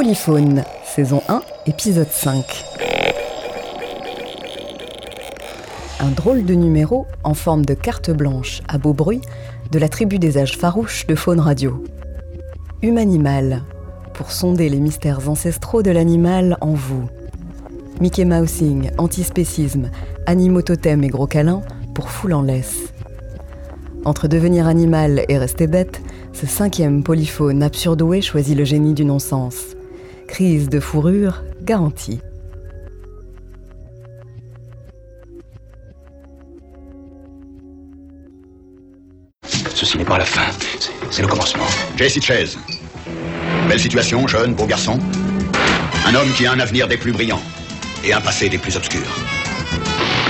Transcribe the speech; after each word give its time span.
Polyphone, 0.00 0.62
saison 0.84 1.22
1, 1.26 1.42
épisode 1.66 2.06
5. 2.08 2.44
Un 5.98 6.10
drôle 6.12 6.44
de 6.44 6.54
numéro 6.54 7.08
en 7.24 7.34
forme 7.34 7.64
de 7.64 7.74
carte 7.74 8.12
blanche 8.12 8.62
à 8.68 8.78
beau 8.78 8.92
bruit 8.92 9.22
de 9.72 9.78
la 9.80 9.88
tribu 9.88 10.20
des 10.20 10.38
âges 10.38 10.56
farouches 10.56 11.04
de 11.08 11.16
Faune 11.16 11.40
Radio. 11.40 11.82
Humanimal, 12.80 13.64
pour 14.14 14.30
sonder 14.30 14.68
les 14.68 14.78
mystères 14.78 15.28
ancestraux 15.28 15.82
de 15.82 15.90
l'animal 15.90 16.58
en 16.60 16.74
vous. 16.74 17.08
Mickey 18.00 18.24
Mousing, 18.24 18.92
antispécisme, 18.98 19.90
animaux 20.26 20.62
totem 20.62 21.02
et 21.02 21.08
gros 21.08 21.26
câlins 21.26 21.62
pour 21.92 22.10
foule 22.10 22.34
en 22.34 22.42
laisse. 22.42 22.92
Entre 24.04 24.28
devenir 24.28 24.68
animal 24.68 25.24
et 25.28 25.38
rester 25.38 25.66
bête, 25.66 26.00
ce 26.32 26.46
cinquième 26.46 27.02
polyphone 27.02 27.64
absurdoué 27.64 28.20
choisit 28.20 28.56
le 28.56 28.62
génie 28.62 28.94
du 28.94 29.04
non-sens. 29.04 29.74
De 30.40 30.78
fourrure 30.78 31.42
garantie. 31.62 32.20
Ceci 39.74 39.98
n'est 39.98 40.04
pas 40.04 40.18
la 40.18 40.24
fin, 40.24 40.46
c'est- 41.10 41.22
le 41.22 41.28
commencement. 41.28 41.64
Jesse 41.96 42.20
Chase. 42.22 42.56
Belle 43.68 43.80
situation, 43.80 44.26
jeune, 44.28 44.54
beau 44.54 44.66
garçon. 44.66 44.98
Un 46.06 46.14
homme 46.14 46.32
qui 46.36 46.46
a 46.46 46.52
un 46.52 46.60
avenir 46.60 46.86
des 46.88 46.96
plus 46.96 47.12
brillants 47.12 47.42
et 48.04 48.12
un 48.12 48.20
passé 48.20 48.48
des 48.48 48.58
plus 48.58 48.76
obscurs. 48.76 49.00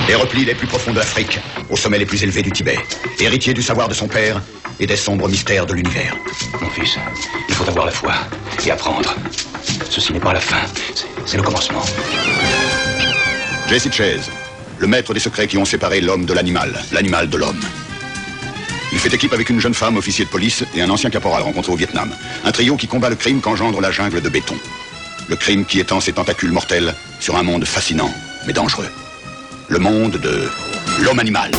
Des 0.06 0.14
replis 0.14 0.44
les 0.44 0.54
plus 0.54 0.66
profonds 0.66 0.92
de 0.92 0.98
l'Afrique, 0.98 1.38
au 1.68 1.76
sommet 1.76 1.98
les 1.98 2.06
plus 2.06 2.22
élevés 2.22 2.42
du 2.42 2.50
Tibet. 2.50 2.78
Héritier 3.20 3.52
du 3.52 3.62
savoir 3.62 3.88
de 3.88 3.94
son 3.94 4.08
père 4.08 4.40
et 4.80 4.86
des 4.86 4.96
sombres 4.96 5.28
mystères 5.28 5.66
de 5.66 5.74
l'univers. 5.74 6.14
Mon 6.62 6.70
fils, 6.70 6.96
il 7.48 7.54
faut 7.54 7.68
avoir 7.68 7.84
la 7.86 7.92
foi 7.92 8.14
et 8.66 8.70
apprendre. 8.70 9.14
Ceci 9.90 10.12
n'est 10.12 10.20
pas 10.20 10.32
la 10.32 10.40
fin, 10.40 10.60
c'est- 11.24 11.36
le 11.36 11.42
commencement. 11.42 11.82
Jesse 13.68 13.90
Chase, 13.92 14.30
le 14.78 14.86
maître 14.86 15.12
des 15.14 15.20
secrets 15.20 15.46
qui 15.46 15.58
ont 15.58 15.64
séparé 15.64 16.00
l'homme 16.00 16.24
de 16.24 16.32
l'animal, 16.32 16.72
l'animal 16.92 17.28
de 17.28 17.36
l'homme. 17.36 17.60
Il 18.92 18.98
fait 18.98 19.12
équipe 19.12 19.32
avec 19.34 19.50
une 19.50 19.60
jeune 19.60 19.74
femme, 19.74 19.96
officier 19.96 20.24
de 20.24 20.30
police, 20.30 20.64
et 20.74 20.80
un 20.82 20.88
ancien 20.90 21.10
caporal 21.10 21.42
rencontré 21.42 21.72
au 21.72 21.76
Vietnam. 21.76 22.10
Un 22.44 22.52
trio 22.52 22.76
qui 22.76 22.86
combat 22.86 23.10
le 23.10 23.16
crime 23.16 23.40
qu'engendre 23.40 23.80
la 23.80 23.90
jungle 23.90 24.20
de 24.22 24.28
béton. 24.28 24.56
Le 25.28 25.36
crime 25.36 25.66
qui 25.66 25.78
étend 25.80 26.00
ses 26.00 26.12
tentacules 26.12 26.52
mortels 26.52 26.94
sur 27.20 27.36
un 27.36 27.42
monde 27.42 27.66
fascinant, 27.66 28.12
mais 28.46 28.54
dangereux. 28.54 28.88
Le 29.68 29.78
monde 29.78 30.12
de 30.12 30.48
l'homme 31.00 31.18
animal. 31.18 31.50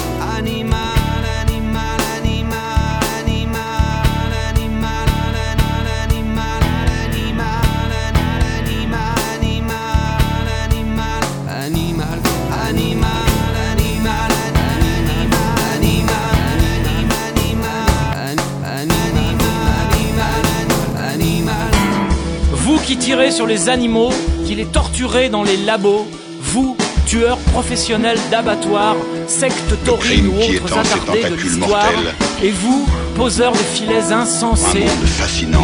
Qui 22.90 22.98
tirez 22.98 23.30
sur 23.30 23.45
les 23.45 23.70
animaux, 23.70 24.09
qui 24.48 24.56
les 24.56 24.66
torturez 24.66 25.30
dans 25.30 25.44
les 25.44 25.58
labos, 25.58 26.08
vous, 26.42 26.76
tueurs 27.06 27.38
professionnels 27.54 28.18
d'abattoirs, 28.32 28.95
sectes 29.28 29.76
taurines 29.86 30.26
ou 30.26 30.40
autres 30.40 30.76
attardés 30.76 31.30
de 31.30 31.36
l'histoire, 31.36 31.94
et 32.42 32.50
vous, 32.50 32.88
poseurs 33.16 33.52
de 33.52 33.60
filets 33.60 34.12
insensés, 34.12 34.88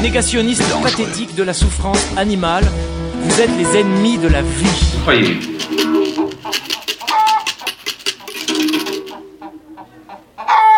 négationnistes 0.03 0.61
pathétiques 0.83 1.33
de 1.33 1.41
la 1.41 1.55
souffrance 1.55 1.97
animale, 2.15 2.63
vous 3.23 3.41
êtes 3.41 3.57
les 3.57 3.79
ennemis 3.79 4.19
de 4.19 4.27
la 4.27 4.43
vie. 4.43 4.99
Croyez. 5.01 5.39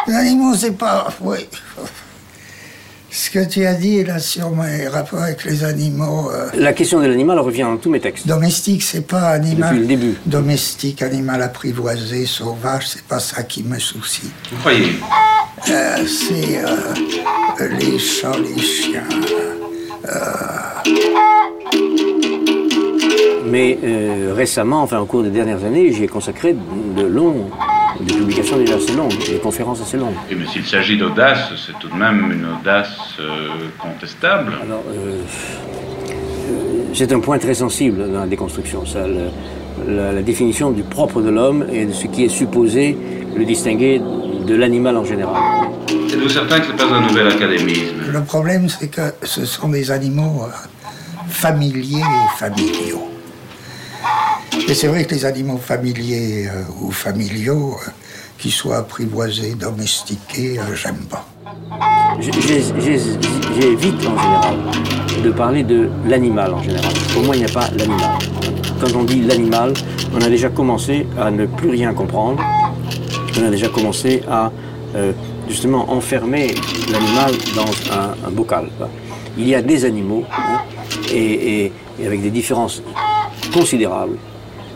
Les 0.07 0.15
animaux, 0.15 0.55
c'est 0.55 0.77
pas. 0.77 1.09
Oui. 1.19 1.39
Ce 3.27 3.31
que 3.31 3.43
tu 3.43 3.65
as 3.65 3.73
dit 3.73 4.05
là 4.05 4.19
sur 4.19 4.51
mes 4.51 4.87
rapports 4.87 5.21
avec 5.21 5.43
les 5.43 5.65
animaux 5.65 6.31
euh, 6.31 6.47
La 6.55 6.71
question 6.71 7.01
de 7.01 7.07
l'animal 7.07 7.37
revient 7.39 7.63
dans 7.63 7.75
tous 7.75 7.89
mes 7.89 7.99
textes. 7.99 8.25
domestiques, 8.25 8.81
c'est 8.81 9.05
pas 9.05 9.31
animal. 9.31 9.75
Depuis 9.75 9.79
le 9.81 9.85
début. 9.85 10.17
Domestique, 10.25 11.01
animal 11.01 11.41
apprivoisé, 11.41 12.25
sauvage, 12.25 12.87
c'est 12.87 13.03
pas 13.03 13.19
ça 13.19 13.43
qui 13.43 13.63
me 13.63 13.79
soucie. 13.79 14.31
Croyez? 14.61 14.93
Euh, 15.69 16.05
c'est 16.07 16.59
euh, 16.59 17.67
les 17.77 17.99
chats, 17.99 18.31
les 18.37 18.61
chiens. 18.61 19.03
Mais 23.45 23.77
euh, 23.83 24.33
récemment, 24.33 24.81
enfin 24.83 24.99
au 24.99 25.05
cours 25.05 25.23
des 25.23 25.31
dernières 25.31 25.65
années, 25.65 25.91
j'y 25.91 26.05
ai 26.05 26.07
consacré 26.07 26.55
de 26.95 27.03
longs, 27.03 27.49
des 28.07 28.13
publications 28.15 28.57
déjà 28.57 28.75
assez 28.75 28.93
longues, 28.93 29.13
des 29.29 29.37
conférences 29.37 29.81
assez 29.81 29.97
longues. 29.97 30.15
Mais 30.29 30.45
s'il 30.47 30.65
s'agit 30.65 30.97
d'audace, 30.97 31.51
c'est 31.65 31.77
tout 31.79 31.89
de 31.89 31.95
même 31.95 32.31
une 32.31 32.45
audace 32.59 32.95
euh, 33.19 33.49
contestable. 33.79 34.53
Alors, 34.63 34.83
euh, 34.89 35.21
c'est 36.93 37.11
un 37.11 37.19
point 37.19 37.37
très 37.37 37.53
sensible 37.53 38.11
dans 38.11 38.21
la 38.21 38.27
déconstruction, 38.27 38.85
ça, 38.85 39.05
le- 39.07 39.29
la, 39.95 40.11
la 40.13 40.21
définition 40.23 40.71
du 40.71 40.83
propre 40.83 41.21
de 41.21 41.29
l'homme 41.29 41.65
et 41.71 41.85
de 41.85 41.93
ce 41.93 42.07
qui 42.07 42.23
est 42.25 42.29
supposé 42.29 42.97
le 43.35 43.45
distinguer 43.45 44.01
de 44.47 44.55
l'animal 44.55 44.97
en 44.97 45.03
général. 45.03 45.35
Êtes-vous 45.89 46.29
certain 46.29 46.59
que 46.59 46.67
ce 46.67 46.71
n'est 46.71 46.77
pas 46.77 46.85
un 46.95 47.01
nouvel 47.01 47.27
académisme? 47.27 47.95
Le 48.11 48.23
problème, 48.23 48.69
c'est 48.69 48.87
que 48.87 49.13
ce 49.23 49.45
sont 49.45 49.69
des 49.69 49.91
animaux 49.91 50.45
euh, 50.45 50.49
familiers 51.29 51.99
et 51.99 52.37
familiaux. 52.39 53.07
Et 54.69 54.73
c'est 54.73 54.87
vrai 54.87 55.05
que 55.05 55.15
les 55.15 55.23
animaux 55.23 55.57
familiers 55.57 56.47
euh, 56.47 56.63
ou 56.81 56.91
familiaux, 56.91 57.77
euh, 57.87 57.91
qu'ils 58.37 58.51
soient 58.51 58.79
apprivoisés, 58.79 59.55
domestiqués, 59.55 60.59
euh, 60.59 60.75
j'aime 60.75 61.05
pas. 61.09 61.25
J'évite 62.19 64.05
en 64.05 64.17
général 64.21 64.57
de 65.23 65.31
parler 65.31 65.63
de 65.63 65.89
l'animal 66.05 66.53
en 66.53 66.61
général. 66.61 66.91
Pour 67.13 67.23
moi, 67.23 67.37
il 67.37 67.45
n'y 67.45 67.49
a 67.49 67.53
pas 67.53 67.69
l'animal. 67.77 68.17
Quand 68.81 68.93
on 68.93 69.05
dit 69.05 69.21
l'animal, 69.21 69.73
on 70.13 70.19
a 70.19 70.27
déjà 70.27 70.49
commencé 70.49 71.07
à 71.17 71.31
ne 71.31 71.45
plus 71.45 71.69
rien 71.69 71.93
comprendre. 71.93 72.43
On 73.39 73.45
a 73.45 73.49
déjà 73.49 73.69
commencé 73.69 74.21
à 74.29 74.51
euh, 74.95 75.13
justement 75.47 75.89
enfermer 75.93 76.55
l'animal 76.91 77.31
dans 77.55 78.27
un, 78.27 78.31
bocal. 78.31 78.69
Il 79.37 79.47
y 79.47 79.55
a 79.55 79.61
des 79.61 79.85
animaux 79.85 80.25
hein, 80.29 80.59
et 81.13 81.71
avec 82.05 82.21
des 82.21 82.31
différences 82.31 82.83
considérables 83.53 84.17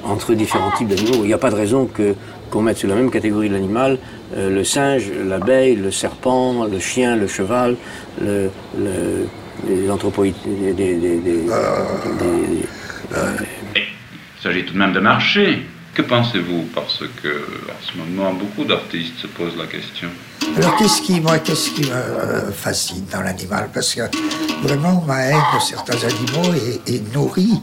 entre 0.06 0.34
différents 0.34 0.72
types 0.78 0.88
d'animaux. 0.88 1.20
Il 1.24 1.28
n'y 1.28 1.34
a 1.34 1.38
pas 1.38 1.50
de 1.52 1.56
raison 1.56 1.86
que 1.86 2.16
qu'on 2.50 2.62
mette 2.62 2.78
sur 2.78 2.90
la 2.90 2.96
même 2.96 3.10
catégorie 3.10 3.48
de 3.48 3.54
l'animal 3.54 3.98
euh, 4.36 4.50
le 4.50 4.64
singe, 4.66 5.04
l'abeille, 5.26 5.76
le 5.78 5.90
serpent, 5.92 6.66
le 6.66 6.80
chien, 6.80 7.16
le 7.16 7.28
cheval, 7.28 7.76
le, 8.22 8.50
le- 8.78 9.28
les 9.70 9.90
anthropoïdes, 9.92 10.36
des, 10.46 10.74
des- 10.74 10.96
des- 10.96 11.18
des- 11.18 11.22
des- 11.22 11.46
Il 13.76 14.44
s'agit 14.44 14.66
tout 14.66 14.74
de 14.74 14.78
même 14.80 14.94
de 14.94 15.00
marché. 15.00 15.66
Que 15.94 16.02
pensez-vous? 16.02 16.64
Parce 16.74 17.04
que, 17.22 17.28
à 17.28 17.76
ce 17.82 17.98
moment, 17.98 18.34
beaucoup 18.34 18.64
d'artistes 18.64 19.18
se 19.22 19.28
posent 19.28 19.58
la 19.58 19.66
question. 19.66 20.08
Alors 20.58 20.76
qu'est-ce 20.78 21.02
qui, 21.02 21.20
moi, 21.20 21.38
qu'est-ce 21.40 21.70
qui 21.72 21.82
me 21.82 21.92
euh, 21.94 22.52
fascine 22.52 23.06
dans 23.12 23.22
l'animal? 23.22 23.70
Parce 23.74 23.94
que 23.94 24.02
vraiment, 24.64 25.04
ma 25.06 25.20
haine 25.26 25.36
de 25.54 25.60
certains 25.62 25.98
animaux 26.08 26.54
est, 26.56 26.96
est 26.96 27.14
nourrie 27.14 27.60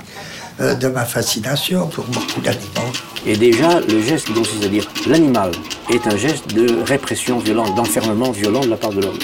euh, 0.61 0.75
de 0.75 0.89
ma 0.89 1.05
fascination 1.05 1.87
pour 1.89 2.05
beaucoup 2.05 2.41
d'animaux. 2.41 2.93
Et 3.27 3.37
déjà, 3.37 3.81
le 3.81 4.01
geste 4.01 4.27
qui 4.27 4.33
consiste 4.33 4.65
à 4.65 4.69
dire 4.69 4.87
l'animal 5.07 5.51
est 5.91 6.07
un 6.07 6.17
geste 6.17 6.55
de 6.55 6.83
répression 6.85 7.39
violente, 7.39 7.75
d'enfermement 7.75 8.31
violent 8.31 8.61
de 8.61 8.69
la 8.69 8.77
part 8.77 8.91
de 8.93 9.01
l'homme. 9.03 9.19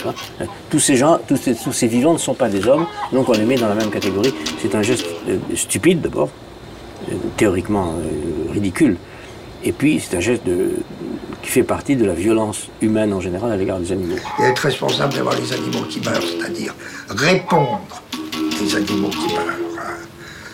Tous 0.71 0.81
ces 0.81 0.97
gens, 0.97 1.19
tous 1.27 1.37
ces, 1.37 1.55
tous 1.55 1.73
ces 1.73 1.87
vivants 1.87 2.13
ne 2.13 2.19
sont 2.19 2.35
pas 2.35 2.49
des 2.49 2.67
hommes, 2.67 2.87
donc 3.13 3.29
on 3.29 3.33
les 3.33 3.45
met 3.45 3.57
dans 3.57 3.69
la 3.69 3.75
même 3.75 3.91
catégorie. 3.91 4.35
C'est 4.61 4.75
un 4.75 4.83
geste 4.83 5.07
euh, 5.29 5.39
stupide 5.57 6.01
d'abord, 6.01 6.29
euh, 7.11 7.15
théoriquement 7.37 7.95
ridicule, 8.53 8.97
et 9.63 9.73
puis 9.73 10.01
c'est 10.01 10.17
un 10.17 10.21
geste 10.21 10.45
de- 10.45 10.73
qui 11.43 11.51
fait 11.51 11.63
partie 11.63 11.95
de 11.97 12.05
la 12.07 12.15
violence 12.15 12.69
humaine 12.81 13.13
en 13.13 13.21
général 13.21 13.53
à 13.53 13.57
l'égard 13.57 13.79
des 13.79 13.93
animaux. 13.93 14.17
Et 14.41 14.45
être 14.45 14.61
responsable 14.61 15.13
d'avoir 15.15 15.35
les 15.39 15.53
animaux 15.53 15.83
qui 15.89 16.01
meurent, 16.01 16.23
c'est-à-dire 16.23 16.75
répondre 17.11 17.81
des 18.61 18.77
animaux 18.77 19.11
qui 19.11 19.35
meurent. 19.35 19.45
hein. 19.79 19.83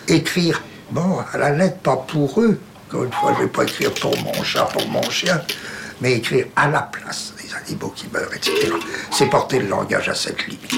Écrire, 0.09 0.61
bon, 0.91 1.19
à 1.33 1.39
la 1.39 1.51
lettre, 1.51 1.79
pas 1.79 1.97
pour 1.97 2.41
eux. 2.41 2.61
Encore 2.89 3.05
une 3.05 3.13
fois, 3.13 3.33
je 3.35 3.41
ne 3.41 3.45
vais 3.47 3.51
pas 3.53 3.63
écrire 3.65 3.93
pour 3.95 4.17
mon 4.19 4.43
chat, 4.43 4.65
pour 4.65 4.87
mon 4.89 5.03
chien, 5.11 5.41
mais 6.01 6.15
écrire 6.15 6.47
à 6.57 6.69
la 6.69 6.83
place 6.83 7.35
des 7.41 7.55
animaux 7.55 7.93
qui 7.95 8.07
meurent, 8.13 8.35
etc. 8.35 8.73
C'est 9.13 9.27
porter 9.27 9.61
le 9.61 9.69
langage 9.69 10.09
à 10.09 10.15
cette 10.15 10.47
limite. 10.47 10.75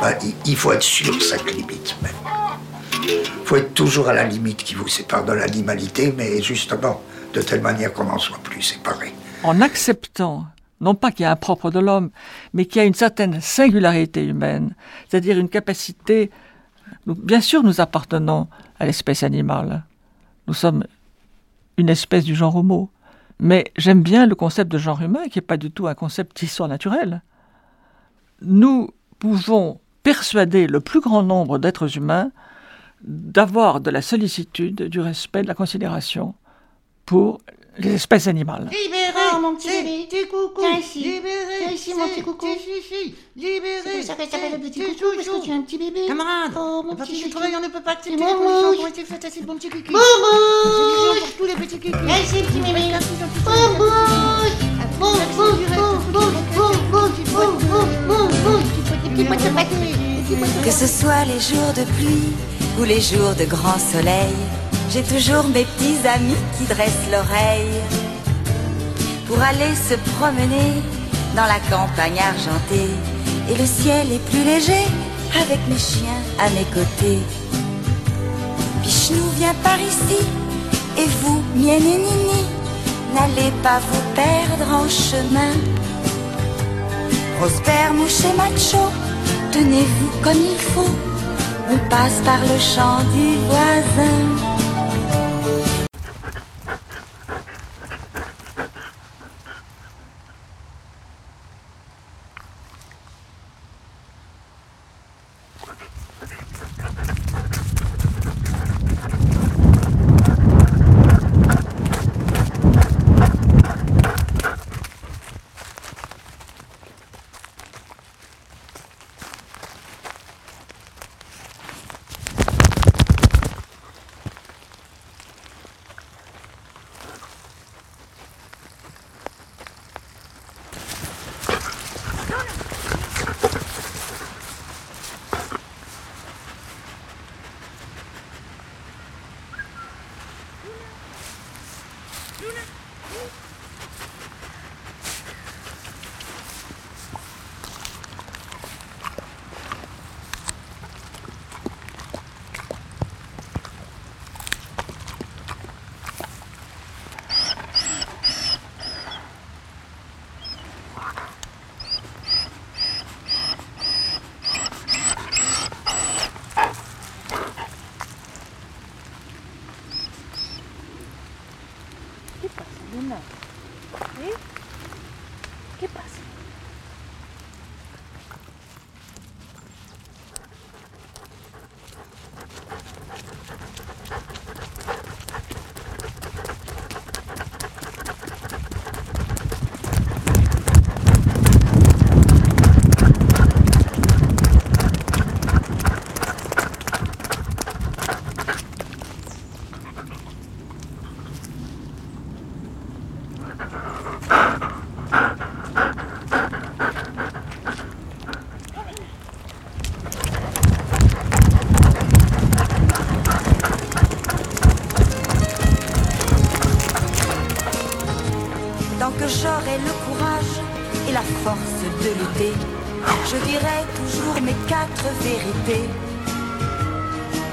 Ben, 0.00 0.14
il- 0.46 0.56
faut 0.56 0.72
être 0.72 0.82
sur 0.82 1.20
cette 1.22 1.44
limite 1.52 1.96
même. 2.02 2.12
Il 3.02 3.46
faut 3.46 3.56
être 3.56 3.74
toujours 3.74 4.08
à 4.08 4.12
la 4.12 4.24
limite 4.24 4.58
qui 4.62 4.74
vous 4.74 4.86
sépare 4.88 5.24
de 5.24 5.32
l'animalité, 5.32 6.14
mais 6.16 6.40
justement, 6.42 7.00
de 7.34 7.42
telle 7.42 7.60
manière 7.62 7.92
qu'on 7.92 8.04
n'en 8.04 8.18
soit 8.18 8.38
plus 8.42 8.62
séparés. 8.62 9.14
en 9.42 9.60
acceptant, 9.62 10.44
non 10.82 10.94
pas 10.94 11.10
qu'il 11.10 11.22
y 11.22 11.26
a 11.26 11.30
un 11.30 11.36
propre 11.36 11.70
de 11.70 11.80
l'homme, 11.80 12.10
mais 12.52 12.66
qu'il 12.66 12.76
y 12.76 12.84
a 12.84 12.86
une 12.86 12.92
certaine 12.94 13.40
singularité 13.40 14.22
humaine, 14.22 14.74
c'est-à-dire 15.08 15.38
une 15.38 15.48
capacité 15.48 16.30
bien 17.06 17.40
sûr, 17.40 17.62
nous 17.62 17.80
appartenons 17.80 18.48
à 18.78 18.86
l'espèce 18.86 19.22
animale. 19.22 19.84
Nous 20.46 20.54
sommes 20.54 20.84
une 21.76 21.88
espèce 21.88 22.24
du 22.24 22.34
genre 22.34 22.56
homo. 22.56 22.90
Mais 23.38 23.72
j'aime 23.76 24.02
bien 24.02 24.26
le 24.26 24.34
concept 24.34 24.70
de 24.70 24.78
genre 24.78 25.00
humain, 25.00 25.28
qui 25.30 25.38
n'est 25.38 25.42
pas 25.42 25.56
du 25.56 25.70
tout 25.70 25.86
un 25.86 25.94
concept 25.94 26.38
d'histoire 26.38 26.68
naturelle. 26.68 27.22
Nous 28.42 28.90
pouvons 29.18 29.80
persuader 30.02 30.66
le 30.66 30.80
plus 30.80 31.00
grand 31.00 31.22
nombre 31.22 31.58
d'êtres 31.58 31.96
humains 31.96 32.30
d'avoir 33.02 33.80
de 33.80 33.90
la 33.90 34.02
sollicitude, 34.02 34.82
du 34.82 35.00
respect, 35.00 35.42
de 35.42 35.48
la 35.48 35.54
considération 35.54 36.34
pour 37.06 37.40
les 37.78 37.94
espèces 37.94 38.26
animales. 38.26 38.68
Libéré, 38.70 39.12
oh, 39.34 39.40
mon 39.40 39.54
petit 39.56 39.68
bébé. 39.68 40.06
Petit 40.08 40.26
coucou. 40.28 40.60
Viens 40.60 40.78
ici. 40.78 40.98
Libéré. 41.00 41.58
Viens 41.60 41.72
ici, 41.72 41.94
mon 41.94 42.08
petit 42.08 42.22
coucou. 42.22 42.46
Libéré. 43.36 43.80
C'est 43.84 43.90
pour 43.92 44.04
ça 44.04 44.14
que 44.14 44.30
s'appelle 44.30 44.52
le 44.52 44.58
petit 44.58 44.80
coucou, 44.80 45.04
parce 45.14 45.28
que 45.28 45.44
tu 45.44 45.50
es 45.50 45.54
un 45.54 45.62
petit 45.62 45.78
bébé. 45.78 46.06
Camarade. 46.06 46.52
Oh, 46.56 46.82
mon 46.84 46.96
petit 46.96 47.20
chouchou. 47.20 47.38
on 47.38 47.60
ne 47.60 47.68
peut 47.68 47.80
pas 47.80 47.92
accepter 47.92 48.16
les 48.16 48.22
conditions 48.22 48.74
pour 48.74 48.84
rester 48.84 49.04
fait 49.04 49.24
assis, 49.24 49.42
mon 49.46 49.54
petit 49.56 49.70
kiki. 49.70 49.92
Bourbouche. 49.92 51.20
pour 51.20 51.46
tous 51.46 51.46
les 51.46 51.54
petits 51.54 51.78
kikis. 51.78 51.98
Ici, 52.22 52.42
petit 52.42 52.60
bébé. 52.60 52.80
Que 60.64 60.70
ce 60.70 60.86
soit 60.86 61.24
les 61.24 61.40
jours 61.40 61.72
de 61.74 61.84
pluie 61.94 62.32
ou 62.78 62.84
les 62.84 63.00
jours 63.00 63.34
de 63.38 63.44
grand 63.44 63.78
soleil, 63.78 64.34
j'ai 64.90 65.02
toujours 65.02 65.44
mes 65.44 65.64
petits 65.64 66.06
amis 66.06 66.36
qui 66.60 66.74
dressent 66.74 67.10
l'oreille 67.10 67.80
pour 69.26 69.40
aller 69.40 69.74
se 69.74 69.94
promener 70.16 70.82
dans 71.34 71.46
la 71.46 71.60
campagne 71.70 72.18
argentée. 72.18 72.90
Et 73.48 73.54
le 73.56 73.66
ciel 73.66 74.12
est 74.12 74.24
plus 74.30 74.44
léger 74.44 74.86
avec 75.42 75.58
mes 75.68 75.78
chiens 75.78 76.22
à 76.38 76.50
mes 76.50 76.66
côtés. 76.76 77.20
Pichnou 78.82 79.24
vient 79.38 79.54
par 79.62 79.78
ici 79.78 80.20
et 80.98 81.06
vous, 81.22 81.42
mienne 81.56 81.82
nini, 81.82 82.44
n'allez 83.14 83.50
pas 83.62 83.80
vous 83.90 84.04
perdre 84.14 84.66
en 84.80 84.88
chemin. 84.88 85.54
Prosper, 87.38 87.92
mouche 87.94 88.24
et 88.24 88.36
macho, 88.36 88.84
tenez-vous 89.52 90.20
comme 90.22 90.42
il 90.52 90.58
faut. 90.58 90.94
On 91.72 91.78
passe 91.88 92.20
par 92.24 92.40
le 92.40 92.58
champ 92.58 92.98
du 93.14 93.36
voisin. 93.46 94.49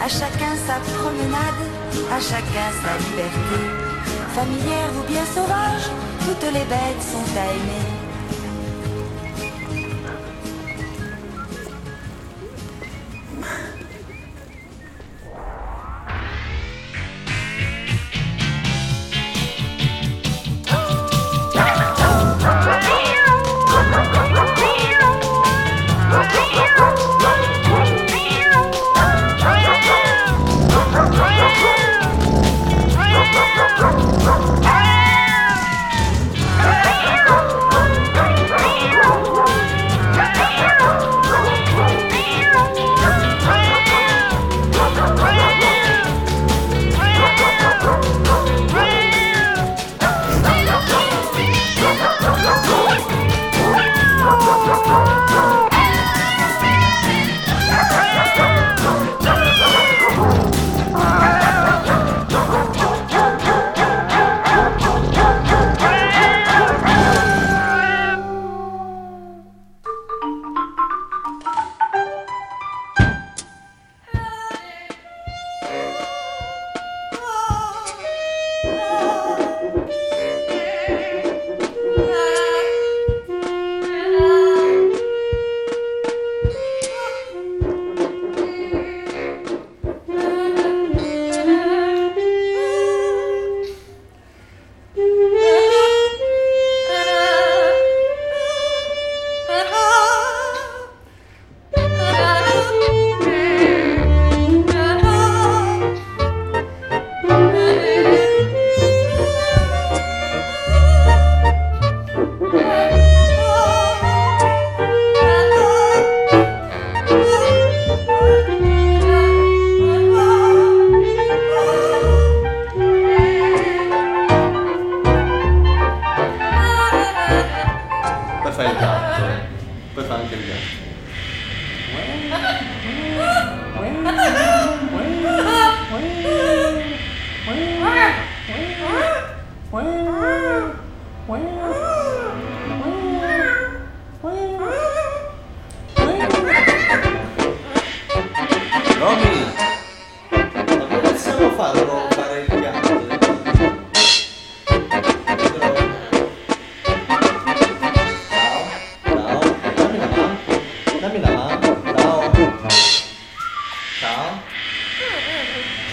À 0.08 0.10
chacun 0.10 0.56
sa 0.68 0.80
promenade, 0.96 1.62
à 2.12 2.20
chacun 2.20 2.70
sa 2.82 2.98
liberté. 3.06 3.60
Familière 4.36 4.92
ou 4.98 5.12
bien 5.12 5.25
sauvage, 5.34 5.90
toutes 6.25 6.51
les 6.54 6.66
bêtes 6.66 7.01
sont 7.01 7.28
à 7.38 7.46
aimer. 7.54 7.87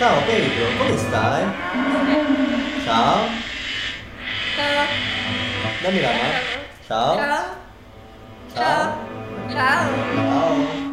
Ciao 0.04 0.20
Pedro, 0.26 0.66
come 0.76 0.98
stai? 0.98 1.44
Ciao. 2.84 3.26
Ciao. 4.54 4.86
Dammi 5.80 6.00
la 6.02 6.08
mano. 6.12 6.38
Ciao. 6.86 7.16
Ciao. 7.16 7.44
Ciao. 8.52 8.96
Ciao. 9.48 9.88
Ciao. 10.14 10.83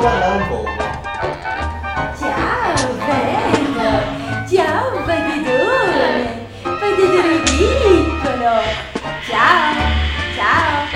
Po'. 0.00 0.64
Ciao, 2.18 2.88
bello! 3.04 3.92
Ciao, 4.48 5.04
vededore! 5.04 6.48
Vededore 6.80 7.36
piccolo! 7.44 8.56
Ciao! 9.28 9.76
Ciao! 10.34 10.88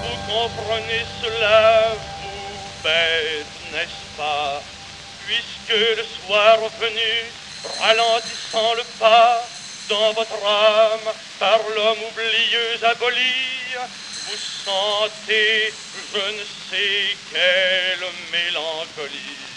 Vous 0.00 0.18
comprenez 0.26 1.04
cela, 1.20 1.92
vous 2.22 2.82
bêtes, 2.82 3.46
n'est-ce 3.72 4.02
pas? 4.16 4.62
Puisque 5.26 5.76
le 5.98 6.04
soir 6.04 6.56
venu, 6.80 7.12
ralentissant 7.78 8.72
le 8.74 8.84
pas 8.98 9.44
dans 9.90 10.12
votre 10.14 10.40
âme, 10.46 11.12
par 11.38 11.58
l'homme 11.76 12.04
oublieux 12.10 12.88
aboli, 12.90 13.52
vous 14.32 14.38
sentez 14.38 15.74
je 16.14 16.32
ne 16.32 16.44
sais 16.70 17.16
quelle 17.30 18.06
mélancolie. 18.32 19.51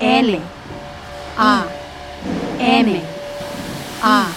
L. 0.00 0.40
A. 1.36 1.68
M. 2.60 3.02
A. 4.00 4.32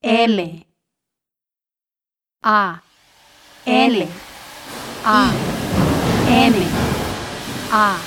L. 0.00 0.64
A. 2.44 2.80
L. 3.66 4.08
A. 5.04 5.32
M. 6.28 6.54
A. 7.72 7.98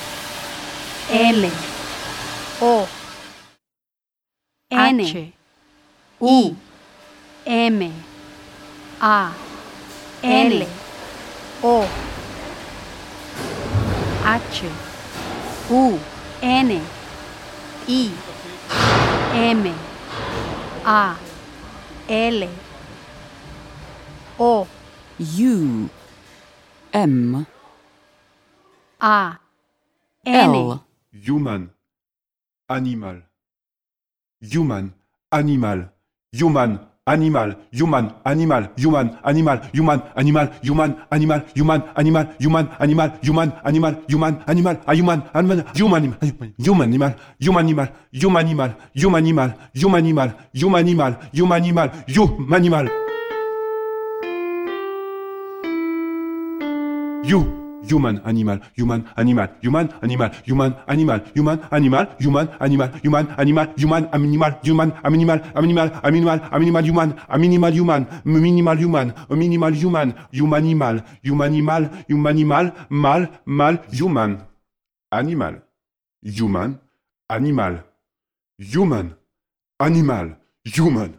L. 1.10 1.50
O. 2.62 2.88
N. 4.70 5.32
U. 6.18 6.56
M. 7.44 7.92
A. 9.02 9.34
L. 10.22 10.66
O. 11.62 11.88
H. 14.24 14.64
U 15.70 16.17
N 16.42 16.80
I 17.88 18.12
M 19.34 19.74
A 20.86 21.16
L 22.08 22.48
O 24.38 24.66
U 25.18 25.88
M 26.92 27.46
A 29.00 29.38
N 30.24 30.50
L 30.54 30.84
Human. 31.12 31.70
Animal. 32.70 33.22
Human. 34.40 34.92
Animal. 35.32 35.88
Human. 36.32 36.80
Animal. 37.08 37.54
Human. 37.72 38.12
Animal. 38.24 38.68
Human. 38.76 39.18
Animal. 39.24 39.60
Human. 39.72 40.02
Animal. 40.14 40.48
Human. 40.62 40.96
Animal. 41.10 41.42
Human. 41.54 41.82
Animal. 41.98 42.26
Human. 42.38 42.68
Animal. 42.80 43.12
Human. 43.22 43.52
Animal. 43.64 43.94
Human. 44.08 44.34
Animal. 44.46 44.76
A 44.86 44.94
human. 44.94 45.22
Animal. 45.34 45.64
Human. 45.74 46.04
Animal. 46.04 46.52
Human. 46.58 46.88
Animal. 46.88 47.14
Human. 47.40 47.64
Animal. 47.64 47.88
Human. 48.12 48.44
Animal. 48.44 48.74
Human. 48.94 49.16
Animal. 49.16 49.48
Human. 49.74 50.04
Animal. 50.04 50.34
Human. 50.54 50.86
Animal. 50.86 51.16
Human. 51.32 51.62
Animal. 51.62 51.90
Human. 52.06 52.54
Animal. 52.54 52.88
You. 57.24 57.67
Human, 57.82 58.20
animal, 58.24 58.58
human, 58.76 59.04
animal, 59.16 59.48
human, 59.62 59.88
animal, 60.02 60.30
human, 60.44 60.74
animal, 60.88 61.20
human, 61.34 61.60
animal, 61.70 62.08
human, 62.18 62.48
animal, 62.60 62.88
human, 62.98 63.28
animal, 63.38 63.66
human, 63.76 64.08
animal, 64.18 64.50
human, 64.64 64.92
animal, 65.04 65.38
animal, 65.54 65.90
animal, 66.02 66.40
animal, 66.50 66.82
human, 66.82 67.14
minimal 67.38 67.72
human, 67.72 68.06
minimal 68.24 68.76
human, 68.76 69.14
minimal 69.30 69.72
human, 69.72 70.14
human 70.32 70.64
animal, 70.64 71.00
human 71.22 71.52
animal, 71.54 71.88
human 72.08 72.36
animal, 72.36 72.72
mal, 72.90 73.28
mal, 73.46 73.78
human, 73.92 74.42
animal, 75.12 75.54
human, 76.22 76.80
animal, 77.30 77.78
human, 78.58 79.14
animal, 79.78 80.36
human, 80.64 81.14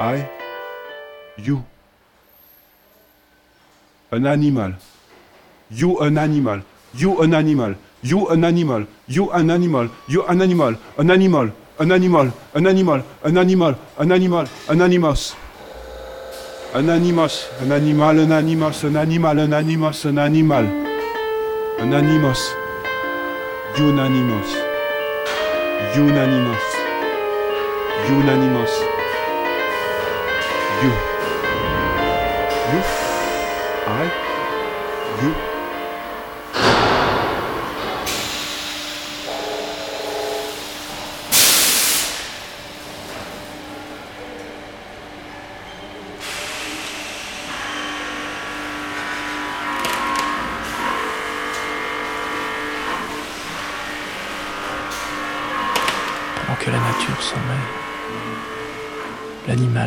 I. 0.00 0.28
You. 1.38 1.62
An 4.10 4.26
animal. 4.26 4.74
You 5.70 6.00
an 6.00 6.18
animal. 6.18 6.62
You 6.92 7.22
an 7.22 7.34
animal. 7.34 7.74
You 8.02 8.26
an 8.26 8.42
animal. 8.42 8.84
You 9.06 9.30
an 9.30 9.48
animal. 9.48 9.88
You 10.08 10.26
an 10.26 10.42
animal. 10.42 10.74
An 10.98 11.10
animal. 11.10 11.52
An 11.78 11.92
animal. 11.92 12.32
An 12.54 12.66
animal. 12.66 13.02
An 13.22 13.38
animal. 13.38 13.74
An 13.96 14.10
animal. 14.10 14.46
An 14.68 14.80
animos. 14.82 15.36
An 16.74 16.90
animos. 16.90 17.46
An 17.60 17.70
animal. 17.70 18.18
An 18.18 18.32
animos. 18.32 18.82
An 18.82 18.96
animal. 18.96 19.38
An 19.38 19.52
animos. 19.54 20.04
An 20.04 20.18
animal. 20.18 20.66
An 21.78 21.94
animos. 21.94 22.42
Unanimous. 23.78 24.50
Unanimous. 25.94 26.69
Unanimous. 28.10 28.72
You. 30.82 30.90
You. 32.72 33.09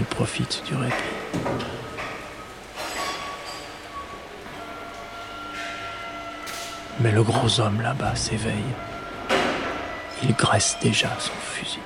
Profite 0.01 0.63
du 0.65 0.75
répit. 0.75 0.93
Mais 6.99 7.11
le 7.11 7.21
gros 7.21 7.59
homme 7.59 7.81
là-bas 7.81 8.15
s'éveille. 8.15 8.53
Il 10.23 10.33
graisse 10.33 10.77
déjà 10.81 11.09
son 11.19 11.31
fusil. 11.33 11.79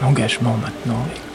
Mon 0.00 0.08
engagement 0.08 0.56
maintenant 0.56 1.04
est 1.14 1.25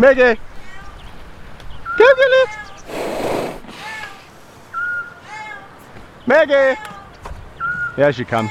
Maggie! 0.00 0.40
Google 1.98 2.32
it! 2.42 2.48
Maggie! 6.26 6.80
Here 7.96 8.10
she 8.10 8.24
comes. 8.24 8.50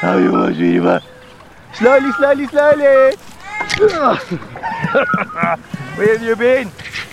How 0.00 0.16
you 0.18 0.32
want 0.32 0.56
to 0.56 0.60
Slowly, 1.74 2.10
slowly, 2.14 2.46
slowly! 2.48 3.14
Where 5.94 6.18
have 6.18 6.22
you 6.22 6.34
been? 6.34 6.68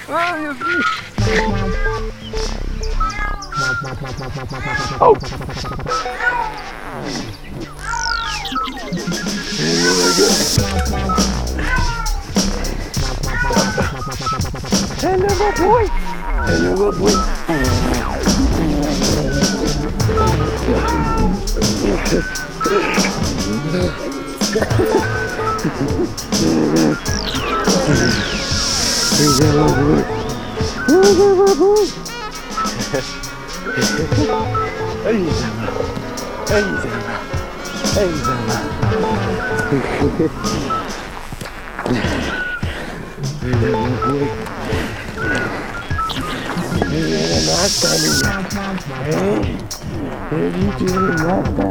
Where 0.07 0.17
have 0.17 0.41
you 0.41 0.83
Oh! 4.99 5.15
Ele 9.59 9.73
não 15.27 15.51
foi! 15.55 15.89
Ele 16.47 16.75
não 16.75 16.93
foi! 16.93 17.11
Ei, 35.05 35.25
Zama! 35.31 35.67
Ei, 36.51 36.63
Zama! 36.63 37.15
Ei, 37.97 38.11
Zama! 38.23 39.36
Ele 39.69 39.81
mata, 47.45 47.89
ele. 47.95 48.09
Ele 50.31 50.71
te 50.77 50.87
mata. 50.93 51.67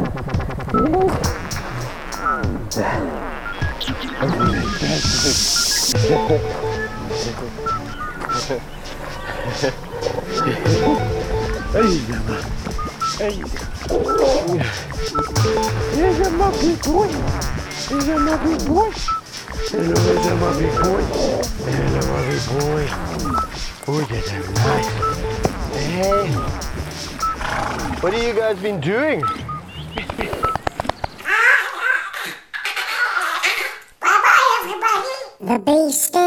Ai, 11.73 11.93
gama. 12.07 12.37
Ai. 13.19 13.35
Ai, 15.97 16.13
gama, 16.13 16.47
que 16.51 16.69
coisa. 16.87 17.66
C'est 17.89 18.11
a 18.11 18.19
mauvais 18.19 18.57
boy. 18.65 18.91
C'est 19.65 19.77
a 19.77 20.35
mauvais 20.35 20.71
boy. 20.83 21.03
C'est 21.63 21.71
a 21.71 22.01
mauvais 22.05 22.41
boy. 22.49 22.83
Oh, 23.87 24.01
that's 24.09 24.31
nice. 24.33 24.91
Hey. 25.73 26.27
What 28.01 28.11
have 28.13 28.23
you 28.23 28.33
guys 28.33 28.57
been 28.57 28.81
doing? 28.81 29.21
The 35.39 35.57
beast. 35.59 36.26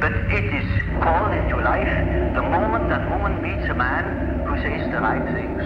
But 0.00 0.12
it 0.30 0.44
is 0.52 0.68
called 1.02 1.32
into 1.32 1.56
life 1.56 1.88
the 2.34 2.42
moment 2.42 2.88
that 2.88 3.08
woman 3.10 3.40
meets 3.42 3.68
a 3.70 3.74
man 3.74 4.44
who 4.46 4.56
says 4.62 4.90
the 4.90 5.00
right 5.00 5.24
things. 5.32 5.62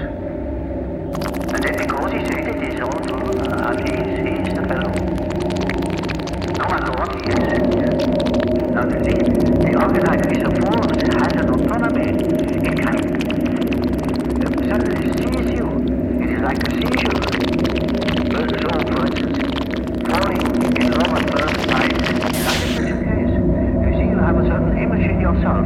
And 1.52 1.62
then 1.64 1.76
because 1.76 2.12
he 2.12 2.20
said 2.26 2.48
it, 2.48 2.58
he's 2.62 2.80
all 2.80 2.92
uh, 2.92 3.72
and 3.72 3.88
he 3.88 4.36
the 4.54 4.64
fellow. 4.68 4.92
No 6.58 6.64
matter 6.68 6.92
what 6.98 7.10
he 7.14 7.22
is. 7.30 7.56
Now 8.74 8.84
the, 8.84 8.98
the 9.64 9.72
archetype 9.78 10.26
is 10.36 10.42
a 10.42 10.65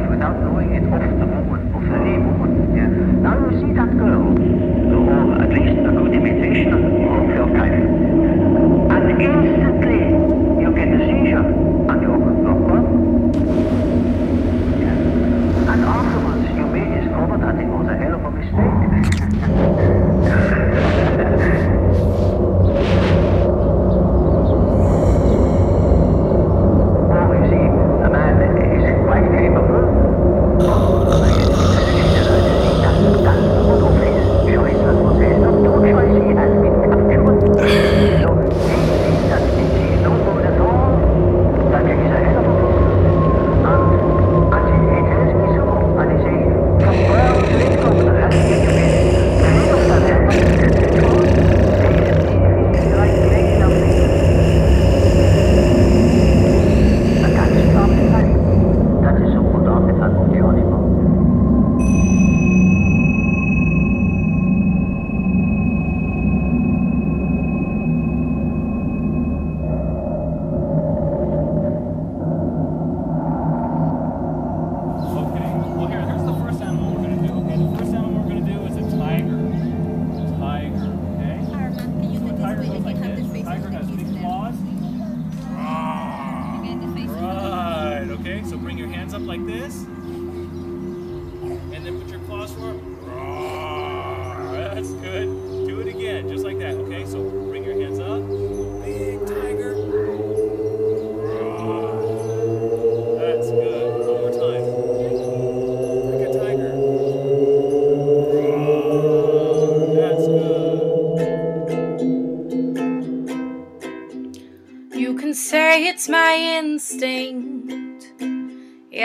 without 0.09 0.39
knowing 0.41 0.75
it 0.75 0.83
off 0.93 1.01
the 1.19 1.40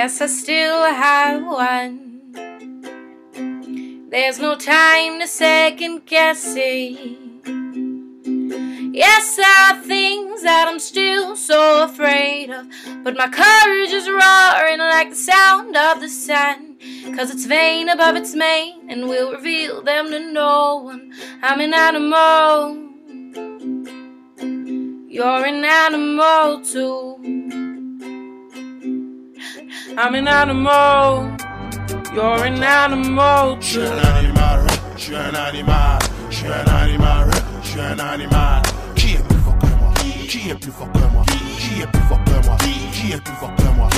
Yes, 0.07 0.21
I 0.21 0.27
still 0.27 0.85
have 0.85 1.43
one. 1.45 2.31
There's 4.09 4.39
no 4.39 4.55
time 4.55 5.19
to 5.19 5.27
second 5.27 6.07
guess 6.07 6.55
it. 6.57 7.19
Yes, 8.95 9.35
there 9.35 9.45
are 9.45 9.83
things 9.83 10.45
that 10.45 10.69
I'm 10.69 10.79
still 10.79 11.35
so 11.35 11.83
afraid 11.83 12.51
of. 12.51 12.69
But 13.03 13.17
my 13.17 13.27
courage 13.27 13.91
is 13.91 14.09
roaring 14.09 14.79
like 14.79 15.11
the 15.11 15.17
sound 15.17 15.77
of 15.77 16.01
the 16.01 16.09
sun. 16.09 16.77
Cause 17.17 17.33
it's 17.33 17.47
vain 17.47 17.89
above 17.89 18.15
its 18.15 18.33
mane 18.33 18.89
and 18.89 19.09
will 19.09 19.33
reveal 19.33 19.83
them 19.83 20.13
to 20.13 20.21
no 20.21 20.77
one. 20.85 21.13
I'm 21.43 21.59
an 21.61 21.75
animal. 21.75 22.77
You're 25.09 25.47
an 25.47 25.65
animal 25.65 26.63
too. 26.63 27.36
I'm 29.99 30.15
an 30.15 30.29
animal. 30.29 31.35
You're 32.15 32.45
an 32.45 32.63
animal 32.63 33.57
Je 33.61 33.67
suis 33.67 33.81
un 33.81 33.99
animal, 33.99 34.67
je 34.97 35.03
suis 35.03 35.15
un 35.17 35.35
animal, 35.35 35.99
je 36.31 36.37
suis 36.37 36.47
un 36.49 36.67
animal, 36.67 37.31
je 37.63 37.69
suis 37.69 37.81
un 37.81 37.99
animal. 37.99 38.63
Qui 38.95 39.15
est 39.15 39.19
plus 39.29 39.39
fort 39.39 39.57
que 39.59 39.67
moi 39.79 39.93
Qui 40.29 40.51
est 40.51 40.55
plus 40.55 40.71
fort 40.73 40.89
que 40.93 40.99
moi 41.13 41.25
Qui 41.27 41.83
est 41.83 41.87
plus 41.87 42.03
fort 42.09 42.21
que 42.25 42.47
moi 42.47 42.57
Qui 42.93 43.13
est 43.13 43.21
plus 43.21 43.35
fort 43.35 43.55
que 43.57 43.63
moi 43.77 43.89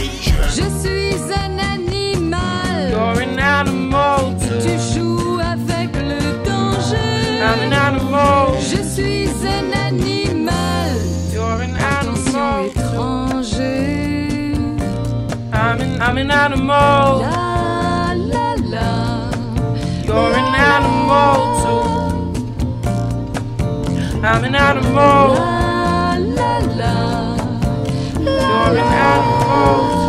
Je 0.48 0.62
suis 0.80 1.32
un 1.32 1.58
animal. 1.58 2.90
You're 2.90 3.22
an 3.22 3.38
animal. 3.38 4.36
Tu 4.62 4.78
joues 4.94 5.40
avec 5.40 5.90
le 5.96 6.44
danger. 6.44 7.40
I'm 7.40 7.60
an 7.60 7.72
animal. 7.72 8.54
Je 8.60 8.82
suis 8.82 9.28
un 9.44 9.72
animal. 9.86 10.94
You're 11.32 11.62
an 11.62 11.74
Attention 11.76 12.38
animal. 12.38 12.66
étranger. 12.66 13.97
I'm 16.00 16.16
an, 16.16 16.30
animal. 16.30 16.68
La 16.70 18.12
la 18.14 18.54
la. 18.72 19.30
You're 20.04 20.32
an 20.32 20.54
animal 20.54 21.40
too. 21.62 21.82
I'm 24.24 24.44
an 24.44 24.54
animal. 24.54 25.34
La 25.34 26.16
la 26.18 26.58
la. 26.80 26.94
You're 28.14 28.78
an 28.78 28.92
animal 29.08 29.78
too. 30.02 30.07